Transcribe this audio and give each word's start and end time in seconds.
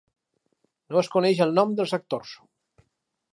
No 0.95 0.99
es 1.03 1.09
coneix 1.17 1.41
el 1.47 1.53
nom 1.59 1.75
dels 1.81 1.93
actors. 1.99 2.33